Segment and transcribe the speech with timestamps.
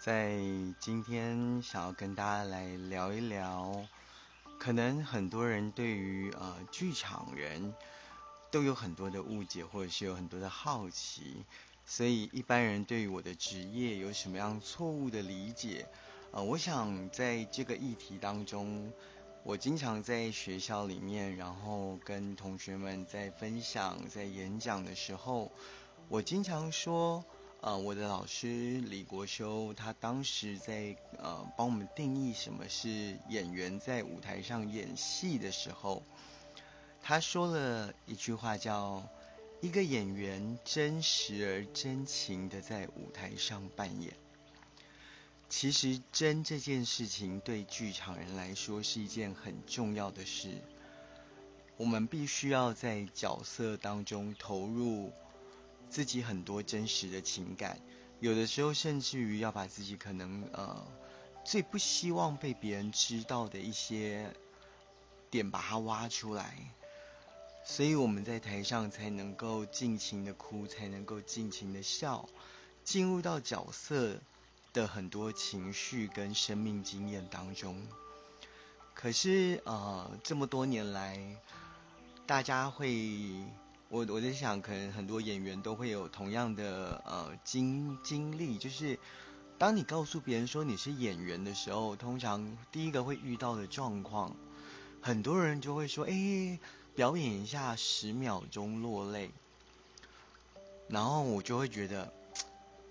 [0.00, 0.38] 在
[0.78, 3.86] 今天想要跟大家来聊一聊，
[4.58, 7.74] 可能很多人对于呃剧场人
[8.50, 11.44] 都有很多的误解，或者是有很多的好奇，
[11.84, 15.86] 所以一般人对于我的职业有什么样错误的理解？
[16.30, 18.90] 呃，我想在这个议题当中，
[19.42, 25.52] 我经常在学校里面，然后跟同学们在分享、在演讲的时候，
[26.08, 27.22] 我经常说。
[27.62, 36.02] 呃，我的老师李国修，他当时在呃帮我们定义什么是演员在舞台上演戏的时候，
[37.02, 39.06] 他说了一句话，叫
[39.60, 44.14] “一个演员真实而真情的在舞台上扮演”。
[45.50, 50.48] 其实，真这件事情对剧场人来说是一件很重要的事，
[51.76, 55.12] 我们必须要在角色当中投入。
[55.90, 57.80] 自己很多真实的情感，
[58.20, 60.86] 有的时候甚至于要把自己可能呃
[61.44, 64.32] 最不希望被别人知道的一些
[65.30, 66.56] 点把它挖出来，
[67.64, 72.28] 所以我们在台上才能够尽情的哭，才能够尽情的笑，
[72.84, 74.16] 进入到角色
[74.72, 77.84] 的很多情绪跟生命经验当中。
[78.94, 81.18] 可是呃这么多年来，
[82.26, 83.44] 大家会。
[83.90, 88.96] 我我在想，可能很多演员都会有同样的呃经经历，就是
[89.58, 94.36] 当你告诉别人说你是演员的时候，通常第一个会遇到的状况，
[95.00, 96.60] 很多人就会说：“哎，
[96.94, 99.32] 表演一下十秒钟落泪。”
[100.86, 102.12] 然后我就会觉得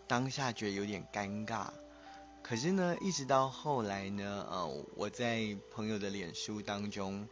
[0.06, 1.68] 当下觉得有点尴尬。
[2.44, 7.26] 可是呢，一直到后来呢，呃，我在朋友的脸书当中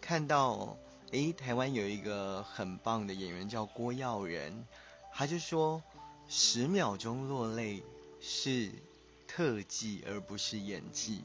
[0.00, 0.78] 看到。
[1.12, 4.64] 诶，台湾有一个很棒的演员叫郭耀仁，
[5.12, 5.82] 他就说
[6.28, 7.82] 十秒钟落泪
[8.20, 8.70] 是
[9.26, 11.24] 特技而不是演技。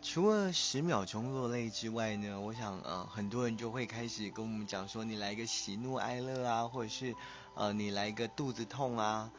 [0.00, 7.16] 除了十秒钟落泪之外呢，我想呃很多人就会开始跟我们讲说，你来一个喜怒哀乐啊，或者是
[7.56, 9.32] 呃你来一个肚子痛啊，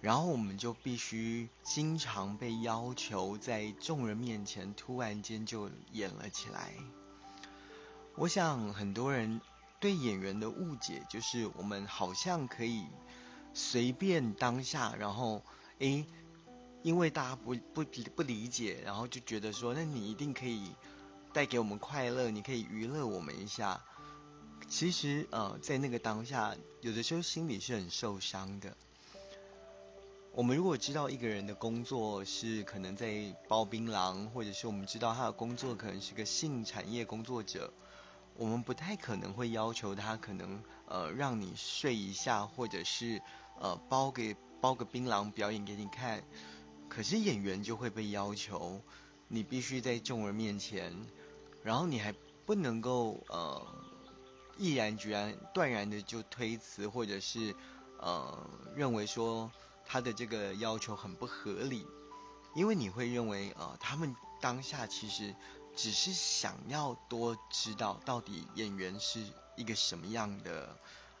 [0.00, 6.72] 然后我们就必须经常被要求在众人面前突然间就演了起来。
[8.18, 9.42] 我想很多人
[9.78, 12.86] 对演员的误解就是，我们好像可以
[13.52, 15.42] 随便当下，然后
[15.80, 16.06] 诶，
[16.82, 17.84] 因为大家不不
[18.14, 20.74] 不理解，然后就觉得说，那你一定可以
[21.34, 23.82] 带给我们快乐，你可以娱乐我们一下。
[24.66, 28.74] 其实呃，在那个当下，有的时候心里是很受伤的。
[30.32, 37.70] 我们如果知道一个人的工作是可能在包槟榔，或者是我们知道他的工作可能是个性产业工作者。
[38.38, 43.22] 我们不太可能会要求他，可能呃让你睡一下，或者是
[43.58, 46.22] 呃包给包个槟榔表演给你看。
[46.88, 48.80] 可是演员就会被要求，
[49.28, 50.92] 你必须在众人面前，
[51.62, 52.14] 然后你还
[52.44, 53.66] 不能够呃
[54.58, 57.54] 毅然决然、断然的就推辞，或者是
[57.98, 59.50] 呃认为说
[59.84, 61.86] 他的这个要求很不合理，
[62.54, 65.34] 因为你会认为呃他们当下其实。
[65.76, 69.22] 只是想要多知道到底演员是
[69.56, 70.74] 一个什么样的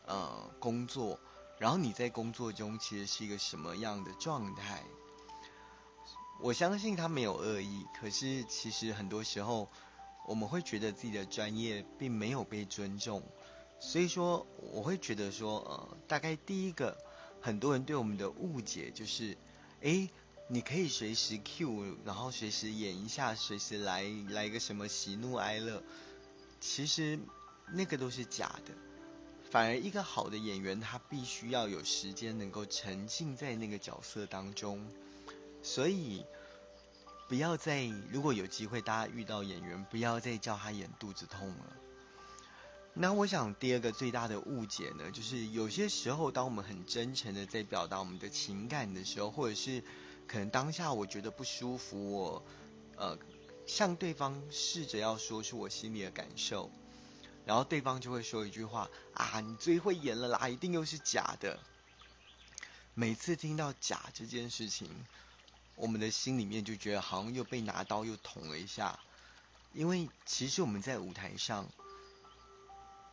[0.06, 1.20] 呃工作，
[1.58, 4.82] 然后你在工作中其实是一个什么样的状态。
[6.40, 9.68] 我相信他没有恶意，可是其实很多时候
[10.26, 13.22] 我们会觉得自己的专业并没有被尊重，
[13.78, 16.96] 所以说我会觉得说呃，大概第一个
[17.42, 19.36] 很多人对我们的误解就是，
[19.82, 20.08] 哎。
[20.48, 25.82] 你可以随时 Q，然后随时演一下，随时来来个什么喜怒哀乐，
[26.60, 27.18] 其实
[27.72, 28.72] 那个都是假的。
[29.50, 34.86] 反而一个好的演员，他必须要有时间能够沉浸在那个角色当中。
[35.62, 36.24] 所以
[37.28, 41.76] 不要再如果有机会大家遇到演员，不要再叫他演肚子痛了。
[42.94, 49.82] 那我想第二个最大的误解呢，就是有些时候当我们很真诚的在表达我们的情感的时候，或者是
[50.26, 52.42] 可能当下我觉得不舒服，我
[52.96, 53.16] 呃
[53.66, 56.70] 向对方试着要说出我心里的感受，
[57.44, 61.58] 然后对方就会说一句话啊，你最会演了啦，一定又是假的。
[62.94, 64.88] 每次听到假这件事情，
[65.74, 68.98] 我们的心里面就觉得好像又被拿刀又捅了一下，
[69.72, 71.68] 因为其实我们在舞台上，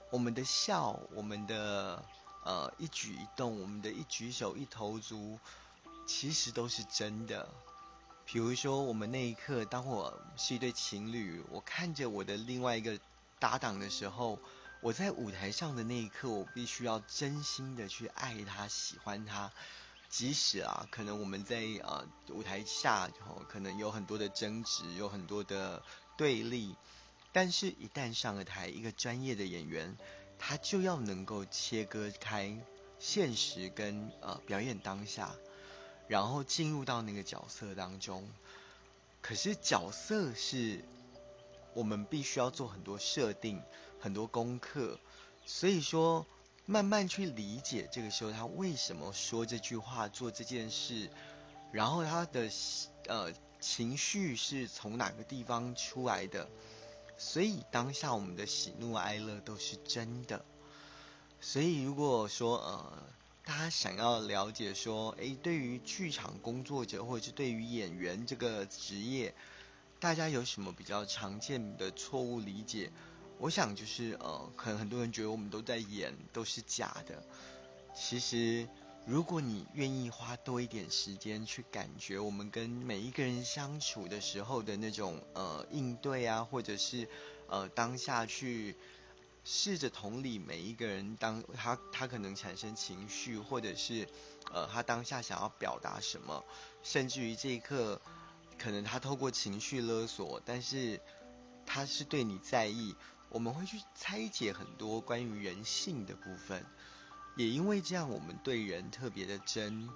[0.09, 2.04] 我们的笑，我们的
[2.45, 5.38] 呃一举一动，我们的一举手一投足。
[6.06, 7.50] 其实都是真的。
[8.26, 13.00] 比如说，我们那一刻，当我是一对情侣，我看着我的另外一个
[13.40, 14.40] 搭档的时候，
[14.82, 19.52] 我在舞台上的那一刻，我必须要真心的去爱他、喜欢他。
[20.10, 25.82] 即使啊，可能我们在呃舞台下哦，可能有很多的争执，有很多的
[26.16, 26.76] 对立，
[27.32, 29.98] 但是一旦上了台，一个专业的演员，
[30.38, 32.56] 他就要能够切割开
[33.00, 35.36] 现实跟呃表演当下，
[36.08, 38.28] 然后进入到那个角色当中。
[39.22, 40.84] 可是角色是
[41.74, 43.62] 我们必须要做很多设定、
[44.00, 45.00] 很多功课，
[45.46, 46.26] 所以说。
[46.66, 51.10] 慢慢去理解这个时候他为什么说这句话、做这件事，
[51.74, 52.50] 然后他的
[53.10, 56.48] 呃情绪是从哪个地方出来的，
[57.18, 60.46] 所以当下我们的喜怒哀乐都是真的。
[61.42, 63.04] 所以如果说呃
[63.45, 69.36] 大家想要了解说，诶，对于剧场工作者或者是对于演员这个职业，
[70.00, 72.90] 大家有什么比较常见的错误理解？
[73.40, 77.22] 我想就是呃，可能很多人觉得我们都在演，都是假的。
[77.94, 78.66] 其实，
[79.06, 87.10] 如果你愿意花多一点时间去感觉我们跟每一个人相处的时候的那种呃应对啊，或者是
[87.48, 88.78] 呃当下去
[89.45, 94.07] 试着同理每一个人，当他他可能产生情绪，或者是
[94.51, 96.44] 呃他当下想要表达什么，
[96.81, 98.01] 甚至于这一刻
[98.57, 101.01] 可能他透过情绪勒索，但是
[101.66, 102.95] 他是对你在意。
[103.30, 106.63] 我们会去拆解很多关于人性的部分，
[107.36, 109.90] 也因为这样，我们对人特别的真。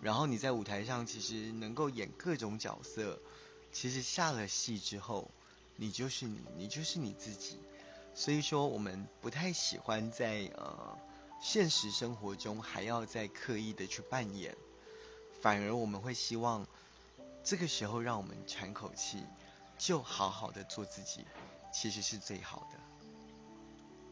[0.00, 3.20] 然后你在舞台上其实能够演各种角色，
[3.72, 5.32] 其实下了戏之后，
[5.74, 7.58] 你就是你，你就是你自己。
[8.14, 10.98] 所以说，我们不太喜欢在呃
[11.40, 14.56] 现实生活中还要再刻意的去扮演，
[15.40, 16.66] 反而我们会希望
[17.44, 19.22] 这个时候让我们喘口气，
[19.78, 21.24] 就好好的做自己。
[21.72, 22.79] 其实是最好的。